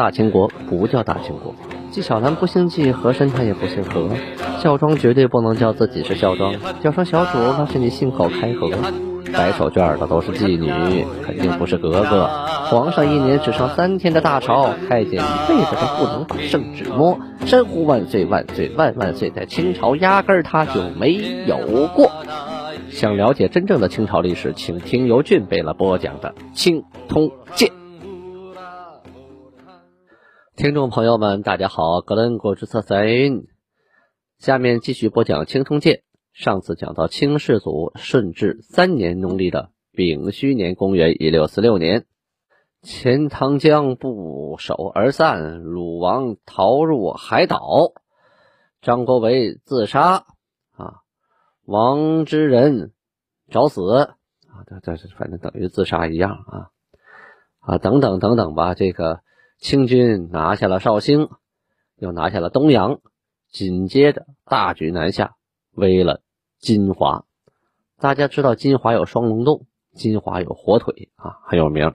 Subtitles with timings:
[0.00, 1.54] 大清国不叫大清国。
[1.90, 4.08] 纪晓岚不姓纪，和珅他也不姓和。
[4.58, 8.70] 孝庄绝对不能叫自己是孝庄，叫声小主那是你信口开河。
[9.30, 12.30] 摆手绢的都是妓女，肯定不是格格。
[12.70, 17.18] 皇上一年只上三天的大朝，太监一辈子都不能把圣旨摸。
[17.44, 22.10] 山呼万岁万岁万万岁，在清朝压根儿他就没有过。
[22.88, 27.68] 想了解真正的清朝历史，请听由俊贝勒播讲的《清通鉴》。
[30.60, 33.08] 听众朋友们，大家好，格伦国之策在。
[34.36, 35.94] 下面继续播讲《清通鉴》。
[36.34, 42.04] 上次讲到清世祖顺治三年农历的丙戌年，公元一六四六年，
[42.82, 47.94] 钱塘江不守而散，鲁王逃入海岛，
[48.82, 50.26] 张国维自杀，
[50.76, 50.96] 啊，
[51.64, 52.92] 王之仁
[53.48, 54.14] 找死，啊，
[54.66, 56.68] 这这是反正等于自杀一样啊，
[57.60, 59.20] 啊，等等等等吧，这个。
[59.60, 61.28] 清军拿下了绍兴，
[61.96, 63.02] 又拿下了东阳，
[63.50, 65.36] 紧接着大举南下，
[65.72, 66.22] 围了
[66.58, 67.26] 金华。
[67.98, 71.94] 大家知道金华有双龙洞，金华有火腿啊，很有名。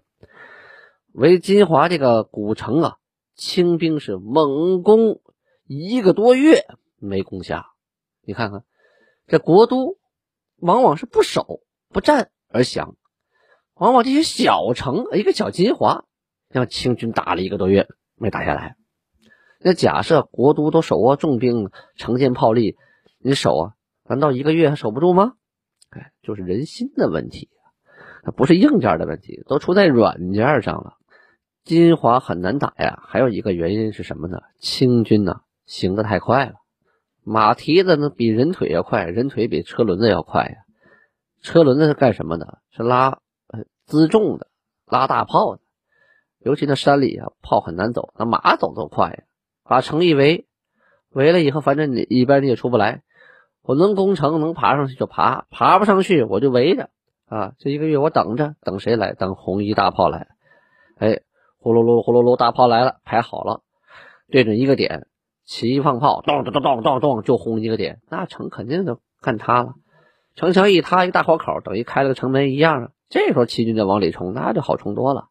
[1.12, 2.98] 围金华这个古城啊，
[3.34, 5.20] 清兵是猛攻
[5.66, 7.72] 一个多月没攻下。
[8.22, 8.64] 你看看，
[9.26, 9.98] 这国都
[10.58, 12.96] 往往是不守不战而降，
[13.74, 16.06] 往往这些小城，一个小金华。
[16.56, 18.78] 让清军打了一个多月没打下来，
[19.60, 22.78] 那假设国都都手握重兵、城坚炮利，
[23.20, 23.74] 你守啊？
[24.06, 25.34] 难道一个月守不住吗？
[25.90, 27.50] 哎，就是人心的问题，
[28.38, 30.94] 不是硬件的问题，都出在软件上了。
[31.66, 34.40] 金华很难打呀，还有一个原因是什么呢？
[34.58, 36.54] 清军呢行得太快了，
[37.26, 40.56] 马蹄子呢比人腿要快，人腿比车轮子要快呀。
[41.42, 42.60] 车轮子是干什么的？
[42.72, 44.48] 是拉呃辎重的，
[44.86, 45.62] 拉大炮的。
[46.46, 49.24] 尤其那山里啊，炮很难走，那马走都快呀。
[49.64, 50.46] 把城一围，
[51.10, 53.02] 围了以后，反正你一般你也出不来。
[53.64, 56.92] 我能攻城，能爬上去就爬，爬不上去我就围着
[57.28, 57.54] 啊。
[57.58, 59.14] 这一个月我等着，等谁来？
[59.14, 60.28] 等红衣大炮来。
[61.00, 61.22] 哎，
[61.58, 63.62] 呼噜噜呼噜噜，大炮来了，排好了，
[64.30, 65.08] 对准一个点，
[65.46, 69.74] 齐放炮，咚咚咚咚咚咚，就轰一个点，那城肯定就干塌了。
[70.36, 72.90] 城墙一塌，一大火口，等于开了个城门一样啊。
[73.10, 75.30] 这时候齐军就往里冲，那就好冲多了。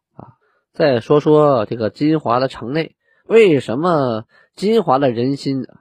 [0.75, 4.25] 再说说这个金华的城内，为什么
[4.55, 5.79] 金华的人心啊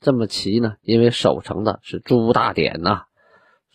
[0.00, 0.76] 这么齐呢？
[0.80, 3.02] 因为守城的是朱大典呐。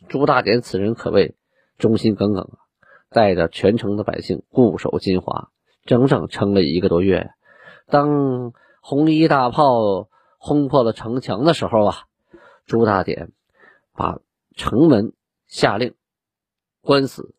[0.09, 1.35] 朱大典此人可谓
[1.77, 2.57] 忠心耿耿啊，
[3.11, 5.51] 带着全城的百姓固守金华，
[5.85, 7.29] 整整撑了一个多月。
[7.85, 8.51] 当
[8.81, 11.95] 红衣大炮轰破了城墙的时候啊，
[12.65, 13.31] 朱大典
[13.93, 14.17] 把
[14.55, 15.13] 城门
[15.45, 15.93] 下令
[16.81, 17.35] 关死、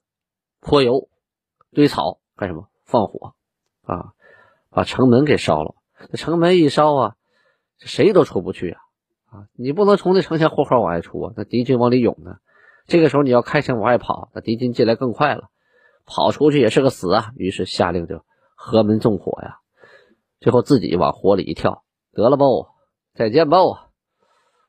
[0.60, 1.08] 泼油、
[1.72, 2.67] 堆草干什么？
[2.88, 3.34] 放火，
[3.82, 4.12] 啊，
[4.70, 5.74] 把城门给烧了。
[6.10, 7.14] 这城门一烧啊，
[7.78, 8.80] 谁都出不去啊！
[9.26, 12.36] 啊，你不能从这城墙豁口往外出啊，那敌军往里涌呢。
[12.86, 15.50] 这个时候你要开枪往外跑，那敌军进来更快了，
[16.06, 17.32] 跑出去也是个死啊。
[17.36, 19.58] 于是下令就合门纵火呀。
[20.40, 22.46] 最后自己往火里一跳，得了吧，
[23.12, 23.58] 再见吧，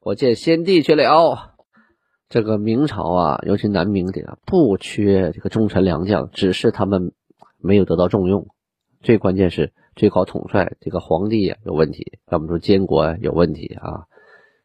[0.01, 1.55] 我见先帝去了。
[2.27, 7.13] 这个明朝啊，尤其南明的不缺这个忠臣良将，只是他们。
[7.61, 8.47] 没有得到重用，
[9.01, 14.05] 最关键是最高统帅这个皇帝呀有问题，要么说监国有问题啊。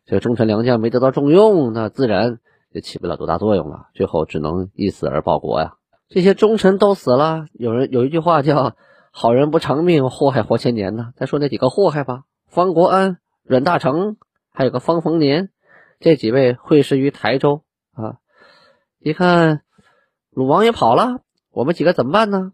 [0.07, 2.39] 这个忠臣良将没得到重用，那自然
[2.71, 5.77] 也起不了多大作用了，最后只能一死而报国呀。
[6.09, 8.77] 这些忠臣都死了，有人有一句话叫
[9.11, 11.13] “好人不长命，祸害活千年”呢。
[11.17, 14.17] 再说那几个祸害吧，方国安、阮大铖，
[14.53, 15.51] 还有个方逢年，
[16.01, 17.63] 这几位会师于台州
[17.95, 18.19] 啊。
[18.99, 19.63] 一看
[20.31, 22.53] 鲁王也跑了，我们几个怎么办呢？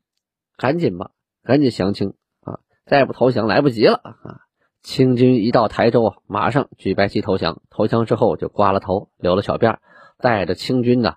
[0.60, 1.12] 赶紧吧，
[1.42, 2.12] 赶紧降清
[2.42, 2.60] 啊！
[2.84, 4.44] 再不投降来不及了啊！
[4.82, 7.62] 清军一到台州，马上举白旗投降。
[7.70, 9.78] 投降之后就刮了头，留了小辫
[10.18, 11.14] 带着清军呢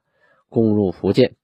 [0.47, 1.35] 攻入福建。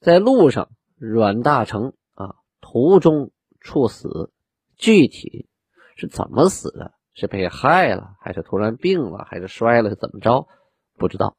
[0.00, 4.32] 在路上，阮大铖啊途中猝死，
[4.78, 5.46] 具体
[5.94, 6.94] 是怎么死的？
[7.12, 9.90] 是被害了，还是突然病了，还是摔了？
[9.90, 10.48] 是怎么着？
[10.96, 11.36] 不知道，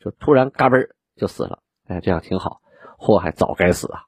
[0.00, 1.60] 就突然嘎嘣就死了。
[1.86, 2.60] 哎，这样挺好，
[2.98, 4.02] 祸害早该死啊！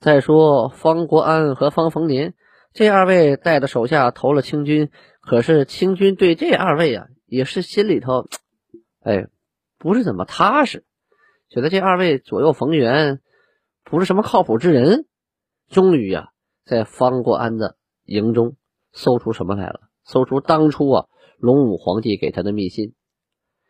[0.00, 2.32] 再说方国安和方逢年
[2.72, 8.24] 这二位带着手下投了清军，可是清军对这二位啊也是心里头，
[9.02, 9.26] 哎，
[9.78, 10.84] 不是怎么踏实，
[11.50, 13.20] 觉得这二位左右逢源，
[13.84, 15.04] 不是什么靠谱之人。
[15.68, 16.30] 终于呀，
[16.64, 17.76] 在方国安的
[18.06, 18.56] 营中
[18.92, 19.80] 搜出什么来了？
[20.04, 21.06] 搜出当初啊
[21.38, 22.94] 龙武皇帝给他的密信，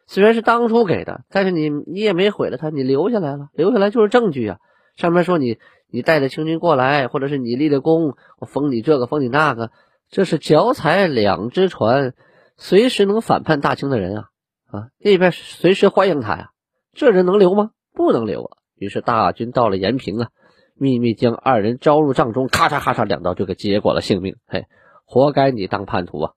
[0.07, 4.59] 虽然是当初给的，但是你你也没毁了他，你留下来了，留下来就是证据啊。
[5.01, 5.59] 上面说你
[5.89, 9.73] 你带着清军过来，或者是你立的功，我封你这个封你那个，
[10.09, 12.15] 这是脚踩两只船，
[12.57, 14.25] 随时能反叛大清的人啊
[14.71, 14.89] 啊！
[14.99, 16.51] 那边随时欢迎他呀，
[16.93, 17.71] 这人能留吗？
[17.93, 18.59] 不能留啊！
[18.77, 20.29] 于是大军到了延平啊，
[20.75, 24.37] 秘密将二人招入帐中，咔嚓咔嚓两刀就给结果了性命。
[24.47, 24.67] 嘿，
[25.05, 26.33] 活该你当叛徒啊！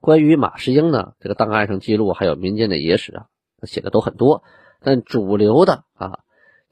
[0.00, 3.26] 关于马士英呢，这个档案上记录还有民间的野史啊，
[3.64, 4.42] 写的都很多。
[4.80, 6.20] 但主流的啊，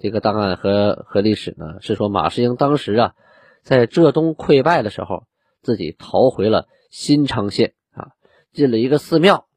[0.05, 3.15] 这个档案和和历史呢，是说马士英当时啊，
[3.63, 5.27] 在浙东溃败的时候，
[5.63, 8.09] 自己逃回了新昌县啊，
[8.53, 9.49] 进了一个寺庙，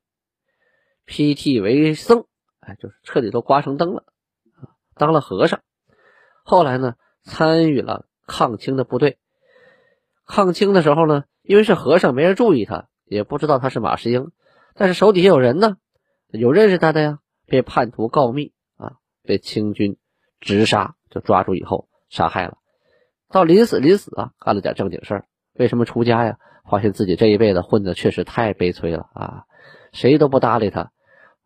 [1.03, 2.23] 披剃为僧，
[2.61, 4.05] 哎，就是彻底都刮成灯了，
[4.95, 5.59] 当了和尚。
[6.45, 9.17] 后来呢，参与了抗清的部队。
[10.25, 12.87] 抗清的时候呢，因为是和尚，没人注意他。
[13.03, 14.31] 也不知道他是马士英，
[14.75, 15.75] 但是手底下有人呢，
[16.29, 18.93] 有认识他的呀，被叛徒告密啊，
[19.23, 19.97] 被清军
[20.39, 22.57] 直杀，就抓住以后杀害了。
[23.29, 25.25] 到临死临死啊，干了点正经事儿。
[25.53, 26.37] 为什么出家呀？
[26.69, 29.43] 发现自己这一辈子混的确实太悲催了啊，
[29.93, 30.91] 谁都不搭理他，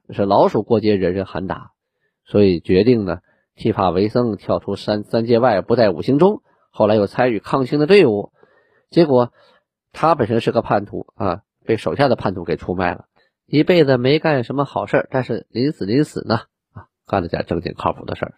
[0.09, 1.71] 是老鼠过街，人人喊打，
[2.25, 3.19] 所以决定呢
[3.55, 6.41] 剃发为僧，跳出三三界外，不在五行中。
[6.71, 8.31] 后来又参与抗清的队伍，
[8.89, 9.31] 结果
[9.91, 11.41] 他本身是个叛徒啊。
[11.63, 13.05] 被手下的叛徒给出卖了，
[13.45, 16.41] 一辈子没干什么好事但是临死临死呢
[16.73, 18.33] 啊，干了点正经靠谱的事儿。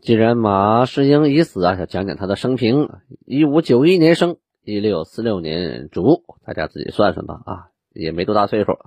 [0.00, 2.88] 既然马士英已死啊，就讲讲他的生平。
[3.26, 8.78] 一五九一年生，一六四六年卒，大家自己算算吧啊，也没多大岁数。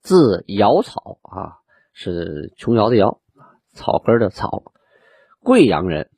[0.00, 1.58] 字尧草啊，
[1.92, 3.20] 是琼瑶的瑶，
[3.72, 4.72] 草根的草，
[5.42, 6.10] 贵阳人。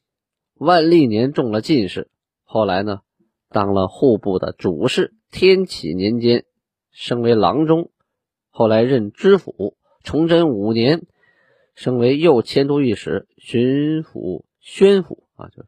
[0.55, 2.11] 万历年中了进士，
[2.45, 3.01] 后来呢，
[3.49, 5.15] 当了户部的主事。
[5.31, 6.45] 天启年间。
[6.91, 7.91] 升为郎中，
[8.51, 9.79] 后来任知府。
[10.05, 11.07] 崇祯五年，
[11.83, 15.49] 升为右迁都御史、巡抚、宣抚啊。
[15.49, 15.65] 就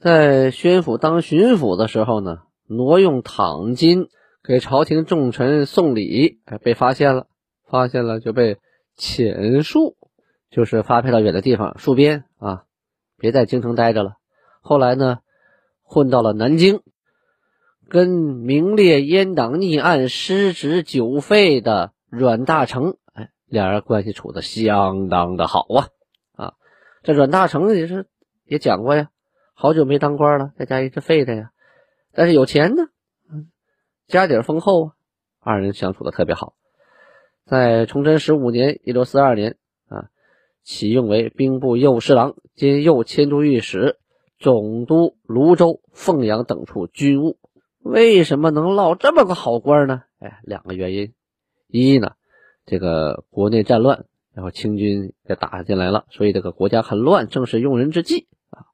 [0.00, 4.08] 在宣抚当巡抚的时候呢，挪用躺金
[4.42, 7.28] 给朝廷重臣送礼，哎，被发现了，
[7.68, 8.58] 发现了就被
[8.98, 9.94] 遣戍，
[10.50, 12.64] 就是发配到远的地方戍边啊，
[13.16, 14.16] 别在京城待着了。
[14.60, 15.20] 后来呢，
[15.82, 16.80] 混到了南京。
[17.86, 22.96] 跟名列阉党逆案失职九废的阮大铖，
[23.54, 25.88] 俩人关系处的相当的好啊
[26.34, 26.54] 啊！
[27.04, 28.08] 这阮大铖也是
[28.44, 29.10] 也讲过呀，
[29.54, 31.50] 好久没当官了，在家一直废的呀，
[32.12, 32.88] 但是有钱呢，
[34.08, 34.92] 家底丰厚啊，
[35.38, 36.54] 二人相处的特别好。
[37.46, 39.56] 在崇祯十五年（一六四二年）
[39.88, 40.08] 啊，
[40.64, 43.98] 启用为兵部右侍郎兼右迁都御史、
[44.40, 47.38] 总督泸州、凤阳等处军务。
[47.78, 50.02] 为什么能落这么个好官呢？
[50.18, 51.14] 哎，两个原因。
[51.68, 52.12] 一呢，
[52.66, 58.66] 这个国内战乱，然后清军也打进来了，所以这个国家很乱，正是用人之际啊。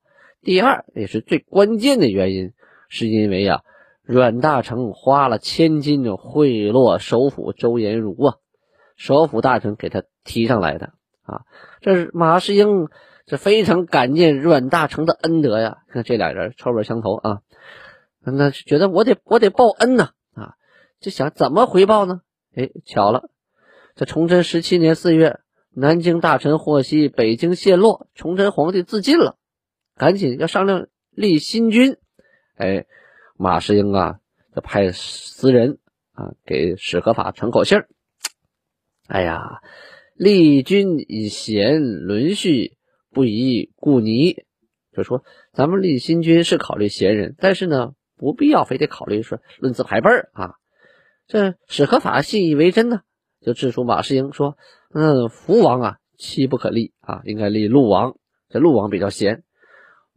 [0.42, 2.52] 第二，也是最关键的原因，
[2.88, 3.62] 是因为呀，
[4.02, 8.36] 阮大铖花了千金贿赂首辅周延儒啊，
[8.96, 11.42] 首辅大臣给他提上来的啊。
[11.80, 12.88] 这是马士英
[13.26, 15.78] 是非常感念阮大铖的恩德呀。
[15.88, 17.40] 看这俩人臭味相投啊。
[18.22, 20.54] 那觉得我得我得报恩呐啊，
[21.00, 22.20] 就想怎么回报呢？
[22.54, 23.30] 哎，巧了，
[23.94, 25.40] 这崇祯十七年四月，
[25.74, 29.36] 南京大臣获悉北京陷落，崇祯皇帝自尽了，
[29.96, 31.96] 赶紧要商量立新君。
[32.56, 32.86] 哎，
[33.36, 34.20] 马士英啊，
[34.54, 35.78] 就派私人
[36.12, 37.88] 啊给史可法传口信儿。
[39.08, 39.60] 哎呀，
[40.14, 42.76] 立君以贤，伦序
[43.10, 44.44] 不宜故泥。
[44.96, 47.94] 就说咱们立新君是考虑贤人，但是呢。
[48.16, 50.56] 不必要非得考虑说论资排辈儿啊，
[51.26, 53.00] 这史可法信以为真呢，
[53.40, 54.56] 就致书马士英说
[54.92, 58.16] ：“嗯，福王啊，妻不可立啊，应该立陆王。
[58.48, 59.42] 这陆王比较贤。”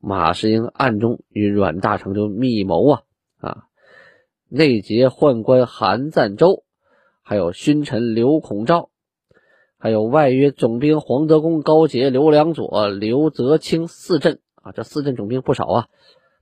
[0.06, 3.02] 马士英暗中与阮大铖就密谋啊
[3.40, 3.64] 啊，
[4.50, 6.66] 内结宦官韩赞周，
[7.22, 8.90] 还有勋臣刘孔昭，
[9.78, 15.88] 还有外约总兵黄德功、高杰、刘良佐、刘泽清四镇啊，这四镇总兵不少啊。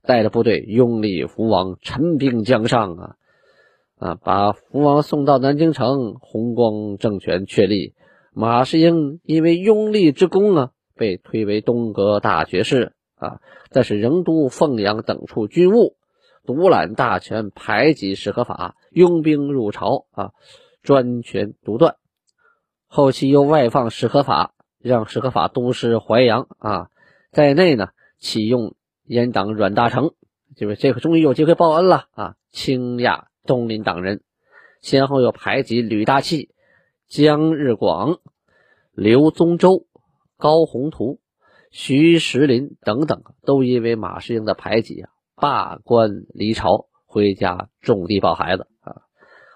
[0.04, 3.16] 带着部队拥立福王，陈兵江上啊
[4.02, 4.18] 啊！
[4.22, 7.94] 把福王送到南京城，弘光政权确立。
[8.32, 13.40] 马士英因为拥立之功啊，被推为东阁大学士啊，
[13.70, 15.96] 但是仍督凤阳等处军务，
[16.44, 20.32] 独揽大权，排挤史可法，拥兵入朝啊，
[20.82, 21.96] 专权独断。
[22.88, 26.88] 后期又外放史可法，让史可法督师淮阳啊，
[27.30, 28.74] 在内呢启用。
[29.08, 30.12] 阉党阮大铖，
[30.56, 32.36] 就是这个终于有机会报恩了啊！
[32.52, 34.22] 倾轧东林党人，
[34.80, 36.50] 先后又排挤吕大器、
[37.08, 38.18] 姜日广、
[38.92, 39.86] 刘宗周、
[40.36, 41.20] 高宏图、
[41.70, 49.02] 徐石林等等，都因为马士英的排挤啊，罢官离朝，回家种地抱孩子啊。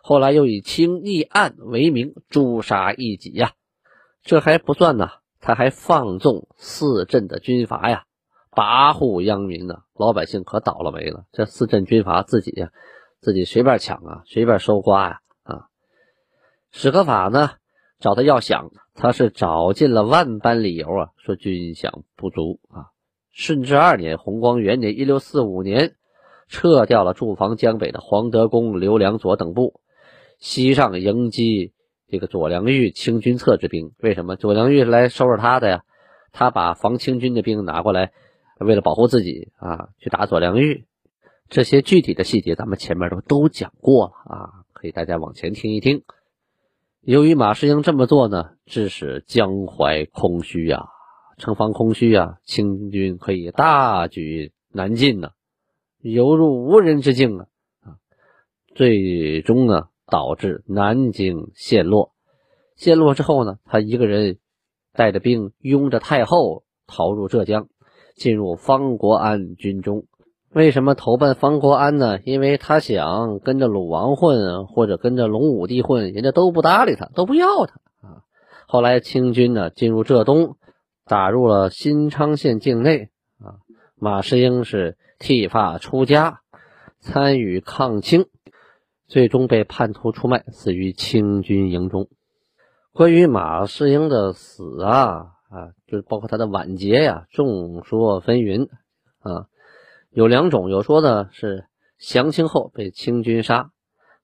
[0.03, 3.53] 后来又以清逆案为名诛杀异己呀。
[4.23, 8.05] 这还不算呢，他还放纵四镇的军阀呀，
[8.51, 11.27] 跋扈殃民呢，老百姓可倒了霉了。
[11.33, 12.73] 这四镇军阀自己呀，
[13.21, 15.67] 自己随便抢啊，随便收刮呀啊。
[16.71, 17.51] 史可法呢
[17.99, 18.71] 找他要饷。
[18.99, 22.89] 他是找尽了万般理由啊，说军饷不足啊。
[23.31, 25.97] 顺治二年，弘光元年（一六四五年），
[26.49, 29.83] 撤掉了驻防江北的黄德功、刘良佐等部，
[30.39, 31.75] 西上迎击
[32.09, 33.93] 这个左良玉清军侧之兵。
[33.99, 35.83] 为什么左良玉来收拾他的呀？
[36.33, 38.13] 他把防清军的兵拿过来，
[38.59, 40.87] 为了保护自己啊，去打左良玉。
[41.49, 46.03] 这些具体的细节，咱们前面都都讲过了啊，可以大家往前听一听。
[47.03, 50.89] 由于马士英这么做呢，致使江淮空虚呀，
[51.39, 55.31] 城防空虚呀，清军可以大举南进呢，
[56.01, 57.47] 犹如无人之境啊！
[57.83, 57.97] 啊，
[58.75, 62.13] 最终呢，导致南京陷落。
[62.75, 64.39] 陷落之后呢，他一个人
[64.93, 67.69] 带着兵，拥着太后逃入浙江，
[68.17, 70.07] 进入方国安军中。
[70.57, 72.19] 为什么投奔方国安呢？
[72.25, 78.25] 因为他想跟着鲁王混，或者跟着隆武帝混，人家都不搭理他，都不要他啊。
[78.67, 80.57] 后来清军呢进入浙东，
[81.05, 83.61] 打入了新昌县境内啊。
[83.97, 86.41] 马士英是剃发出家，
[87.01, 88.25] 参与抗清，
[89.07, 92.09] 最终被叛徒出卖，死于清军营中。
[92.95, 98.71] 关于马士英的死啊啊，就是包括他的晚节呀，众说纷纭
[99.19, 99.49] 啊。
[100.17, 101.67] 有两种，有说呢是
[101.99, 103.69] 降清后被清军杀，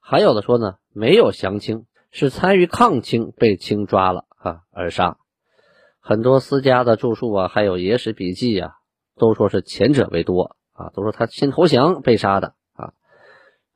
[0.01, 5.19] 还有的说呢没有降清，是参与抗清被清抓了啊而杀。
[6.01, 8.71] 很多私家的著述啊，还有野史笔记啊，
[9.19, 12.95] 都说是前者为多啊，都说他先投降被杀的啊，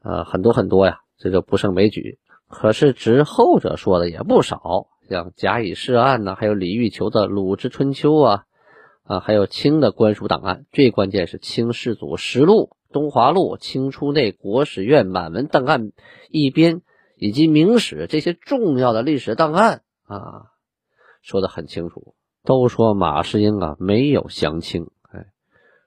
[0.03, 2.19] 呃很多很多呀，这就不胜枚举。
[2.49, 8.45] 可是执后者说的也不少，像甲乙事案呢，还有李玉球的《鲁之春秋》啊。
[9.07, 15.93] 啊，还有清的官书档案，最关键是清世祖实录、东华录、清初内国史院满文档案
[16.29, 16.83] 一编，
[17.17, 20.47] 以及明史这些重要的历史档案啊，
[21.23, 22.15] 说的很清楚。
[22.45, 25.27] 都说马士英啊没有降清，哎，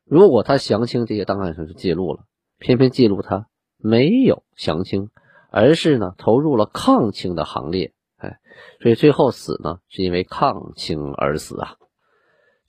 [0.04, 2.26] 如果他降清，这些档案上是记录了，
[2.58, 3.48] 偏偏记录他
[3.78, 5.10] 没有降清，
[5.52, 8.40] 而是呢投入了抗清的行列，哎，
[8.82, 11.76] 所以最后死呢是因为抗清而死啊。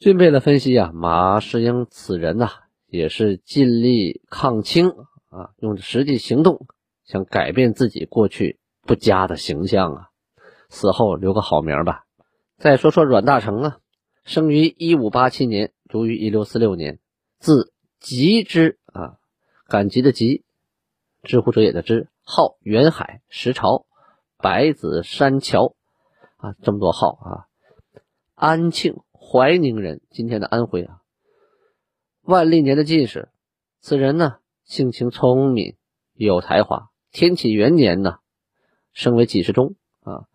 [0.00, 2.48] 具备的分析啊，马士英此人呐，
[2.86, 4.88] 也是尽力抗清
[5.28, 6.66] 啊，用实际行动
[7.04, 10.08] 想改变自己过去不佳的形象啊，
[10.70, 12.06] 死后留个好名吧。
[12.56, 13.78] 再说说阮大铖啊，
[14.24, 16.98] 生于一五八七年，卒于一六四六年，
[17.38, 19.18] 字吉之啊，
[19.68, 20.44] 赶集的集，
[21.22, 23.84] 知乎者也的知，号元海，石朝
[24.38, 25.74] 白子山桥
[26.38, 27.28] 啊，这么多号啊，
[28.34, 29.02] 安庆。
[29.32, 31.02] 怀宁人，今天的安徽啊，
[32.22, 33.28] 万历年的进士，
[33.80, 35.76] 此人呢性情聪明，
[36.14, 36.88] 有才华。
[37.12, 38.16] 天启元年呢，
[38.92, 40.26] 升为给事中啊。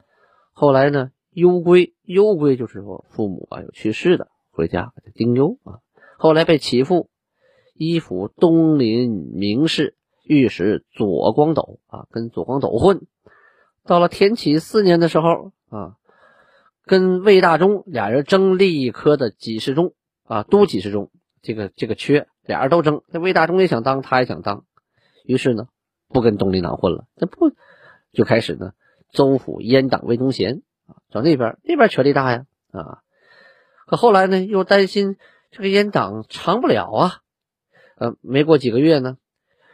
[0.53, 5.79] 后来呢，忧归，忧归就是说父母啊有去世的，回家丁忧啊。
[6.17, 7.09] 后来被起复，
[7.73, 13.05] 依附东林名士御史左光斗啊，跟左光斗混。
[13.83, 15.97] 到了天启四年的时候啊。
[16.85, 21.09] 跟魏大忠俩人争利益科的给事中啊，都给事中
[21.41, 23.01] 这个这个缺，俩人都争。
[23.07, 24.65] 那魏大忠也想当，他也想当，
[25.23, 25.67] 于是呢，
[26.09, 27.51] 不跟东林党混了，这不
[28.11, 28.73] 就开始呢，
[29.11, 32.99] 州府阉党魏忠贤啊，找那边那边权力大呀啊。
[33.87, 35.17] 可后来呢，又担心
[35.51, 37.21] 这个阉党长不了啊，
[37.97, 39.17] 呃，没过几个月呢，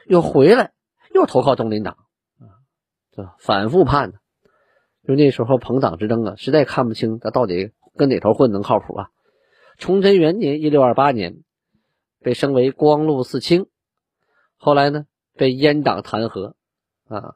[0.06, 0.72] 又回来
[1.14, 1.98] 又投靠东林党
[2.40, 2.64] 啊，
[3.12, 4.16] 这反复叛呢。
[5.08, 9.10] 就那时候朋党之争啊，实在看不清他到底跟哪头混能靠谱啊。
[9.78, 11.40] 崇祯元年（一六二八年），
[12.22, 13.66] 被升为光禄寺卿，
[14.58, 15.06] 后来呢
[15.36, 16.54] 被阉党弹劾，
[17.08, 17.34] 啊，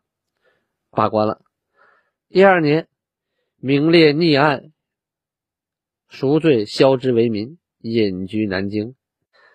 [0.92, 1.42] 罢官了。
[2.30, 2.88] 第二年，
[3.58, 4.72] 名列逆案，
[6.08, 8.94] 赎罪削之为民，隐居南京。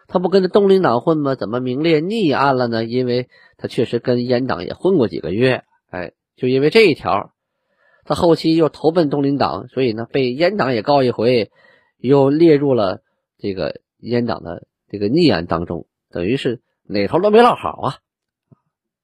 [0.09, 1.37] 他不跟着东林党混吗？
[1.37, 2.85] 怎么名列逆案了呢？
[2.85, 7.33] 因为他确实跟阉党也混过几个月，哎，就因为这一条。
[8.04, 11.50] 他后期又投奔东林党，所以呢，被阉党也告一回，
[11.99, 13.02] 又列入了
[13.38, 17.95] 这个阉党的这个逆案当中，等于是哪头都没落好啊。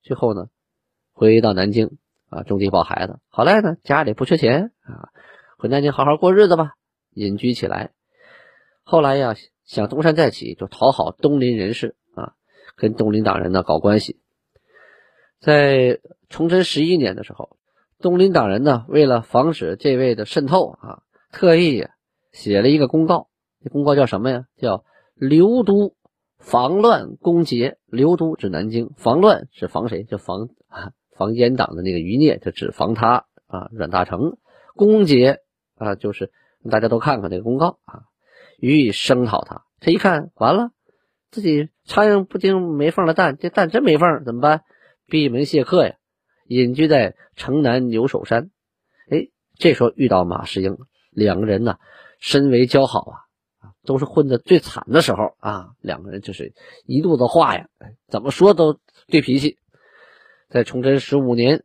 [0.02, 0.48] 最后呢，
[1.12, 1.98] 回到南京
[2.28, 3.18] 啊，种地抱孩子。
[3.28, 5.10] 好赖呢，家里不缺钱啊，
[5.58, 6.74] 回南京好好过日子吧，
[7.12, 7.92] 隐居起来。
[8.82, 9.34] 后来呀，
[9.64, 12.34] 想东山再起，就讨好东林人士啊，
[12.76, 14.20] 跟东林党人呢搞关系。
[15.40, 17.55] 在崇祯十一年的时候，
[18.00, 21.86] 东林党人呢为了防止这位的渗透啊，特意
[22.32, 23.28] 写了一个公告。
[23.62, 24.44] 这公告叫什么呀？
[24.56, 24.84] 叫
[25.14, 25.94] 刘都
[26.38, 27.78] 防乱攻劫。
[27.86, 30.04] 刘都指南京，防乱是防谁？
[30.04, 30.48] 就防，
[31.16, 34.36] 防阉党的那个余孽，就指防他啊，阮大铖。
[34.74, 35.38] 攻劫
[35.76, 36.30] 啊，就是
[36.70, 38.02] 大家都看看这个公告啊。
[38.58, 40.70] 予以声讨他，他一看完了，
[41.30, 44.62] 自己苍蝇不叮没缝的蛋，这蛋真没缝，怎么办？
[45.06, 45.94] 闭门谢客呀，
[46.48, 48.50] 隐居在城南牛首山。
[49.10, 50.78] 哎，这时候遇到马士英，
[51.10, 51.76] 两个人呢
[52.18, 53.14] 深为交好啊，
[53.84, 57.68] 都是混的最惨的时候啊，两个人就是一肚子话呀，
[58.08, 59.58] 怎么说都对脾气。
[60.48, 61.64] 在崇祯十五年，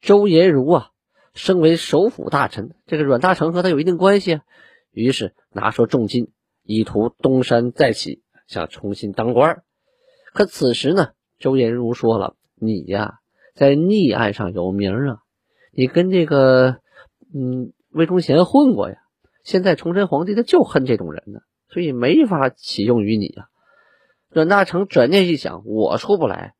[0.00, 0.90] 周延儒啊
[1.34, 4.42] 升为首辅大臣，这个阮大铖和他有一定关系啊。
[4.90, 9.62] 于是拿出重金，以图东山再起，想重新当官
[10.32, 13.20] 可此时呢，周延儒说了：“你呀，
[13.54, 15.18] 在逆案上有名啊，
[15.72, 16.80] 你跟这个
[17.34, 18.96] 嗯魏忠贤混过呀。
[19.42, 23.46] 现在崇祯皇帝他就恨这种人呢，所以没法启用于你啊。”
[24.30, 26.54] 阮大铖转念一想，我出不来，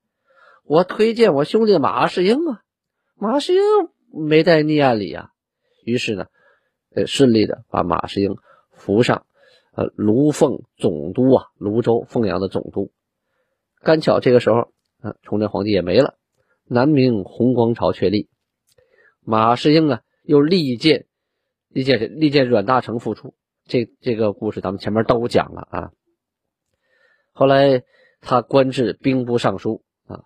[0.64, 2.62] 我推荐我兄弟马士英啊。
[3.16, 3.60] 马士英
[4.10, 5.30] 没在逆案里呀。
[5.84, 6.26] 于是呢。
[6.96, 8.36] 呃，顺利的把马士英
[8.70, 9.26] 扶上，
[9.72, 12.92] 呃，卢凤总督啊，泸州凤阳的总督。
[13.82, 14.68] 刚巧这个时候，
[15.00, 16.14] 啊，崇祯皇帝也没了，
[16.66, 18.28] 南明弘光朝确立。
[19.20, 21.06] 马士英啊，又力荐，
[21.68, 23.34] 力荐力荐阮大铖复出。
[23.66, 25.90] 这这个故事咱们前面都讲了啊。
[27.32, 27.82] 后来
[28.20, 30.24] 他官至兵部尚书啊，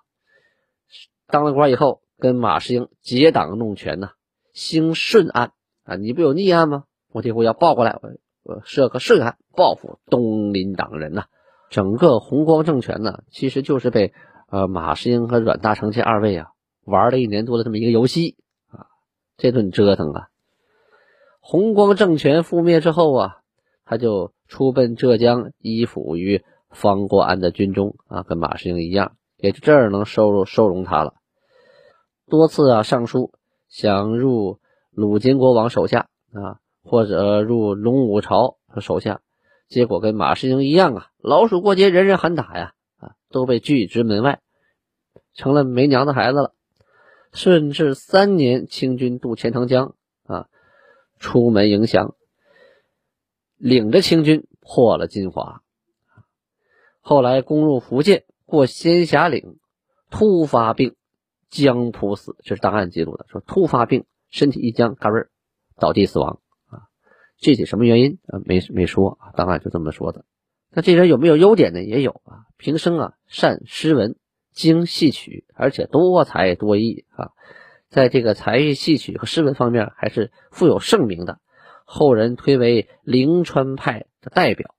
[1.26, 4.10] 当了官以后，跟马士英结党弄权呢，
[4.52, 5.52] 兴顺案。
[5.84, 6.84] 啊，你不有逆案吗？
[7.12, 8.10] 我这回要报过来，我
[8.42, 11.26] 我设个顺案报复东林党人呐。
[11.70, 14.12] 整个弘光政权呢，其实就是被
[14.50, 16.48] 呃马士英和阮大铖这二位啊
[16.84, 18.36] 玩了一年多的这么一个游戏
[18.70, 18.86] 啊。
[19.36, 20.28] 这顿折腾啊，
[21.40, 23.36] 弘光政权覆灭之后啊，
[23.84, 31.14] 他就出奔浙江，依附于方国安的军中啊，跟马士英一样，也就这儿能收入收容他了。
[32.28, 33.32] 多次啊上书
[33.68, 34.58] 想入。
[34.90, 39.20] 鲁金国王手下啊，或者入龙武朝手下，
[39.68, 44.40] 结果跟马士英一样啊，老鼠过街，人人喊打呀，啊，都被拒之门外，
[45.38, 46.54] 成了没娘的孩子了。
[47.32, 50.48] 顺治三年，清军渡钱塘江啊，
[51.20, 52.16] 出门迎降，
[53.56, 55.62] 领着清军破了金华，
[57.00, 59.58] 后来攻入福建，过仙霞岭，
[60.10, 60.96] 突发病，
[61.48, 62.36] 将扑死。
[62.42, 64.04] 这是档案记录的，说突发病。
[64.30, 65.28] 身体一僵，嘎嘣
[65.76, 66.40] 倒地死亡！
[67.38, 68.40] 具体什么原因啊？
[68.44, 70.24] 没没说啊，档案就这么说的。
[70.70, 71.82] 那这人有没有优点呢？
[71.82, 74.16] 也有啊，平生啊善诗文，
[74.58, 77.30] 精戏曲，而且多才多艺啊，
[77.88, 81.38] 在这个才艺戏曲和诗文方面还是富有盛名的，
[81.84, 84.74] 后人推为灵川派的代表。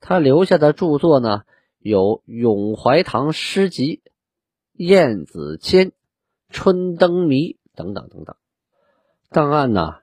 [0.00, 1.42] 他留下的著作呢，
[1.78, 4.02] 有《咏怀堂诗集》
[4.72, 5.86] 《燕子签》
[6.50, 8.34] 《春灯谜》等等等等。
[9.30, 9.98] 档案呢？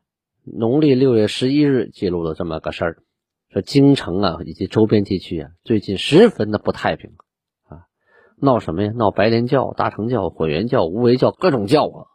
[0.45, 3.03] 农历六月十一日记录了这么个事儿，
[3.51, 7.12] 说京城啊以及周边地区啊最近十分的不太平，
[8.41, 8.91] 闹什么呀？
[8.95, 12.08] 闹白莲教、大乘教、混元教、无为教，各种教啊，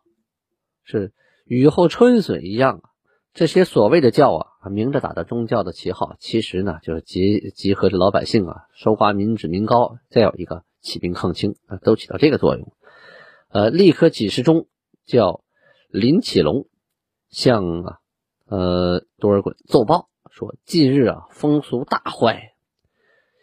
[0.85, 1.13] 是
[1.45, 2.91] 雨后春笋一样啊。
[3.33, 12.73] 这些所谓的教啊，明着打着宗教的旗号，其实呢就是集集合着老百姓啊，收刮民脂民膏，再有一个起兵抗清啊，都起到这个作用。
[13.49, 14.67] 呃，立刻几时中
[15.05, 15.43] 叫
[15.89, 16.67] 林启龙。
[17.31, 17.99] 向啊，
[18.47, 22.53] 呃，多尔衮奏报说，近日啊，风俗大坏，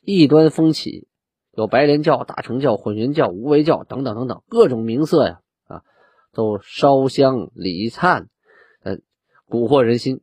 [0.06, 1.10] 异端风起，
[1.54, 5.82] 有白莲教、大乘教、混元教、无为教等等等等各种名色呀，啊，
[6.34, 8.28] 都烧香礼忏，
[8.84, 8.98] 呃，
[9.50, 10.22] 蛊惑人心，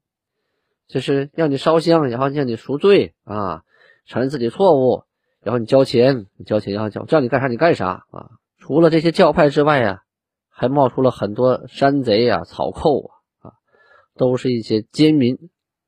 [0.86, 3.62] 就是让你烧香，然后让你赎罪啊，
[4.06, 5.04] 承认自己错误，
[5.42, 8.30] 然后你交钱，你交钱，然后交叫你干啥你干啥啊。
[8.58, 10.02] 除了这些教派之外呀，
[10.48, 13.18] 还冒出了很多山贼啊、草寇啊。
[14.16, 15.38] 都是一些奸民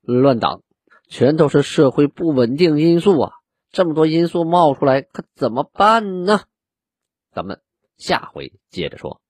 [0.03, 0.61] 乱党，
[1.09, 3.33] 全都是社会不稳定因素啊！
[3.71, 6.41] 这么多因素冒出来，可怎么办呢？
[7.31, 7.61] 咱们
[7.97, 9.21] 下回接着说。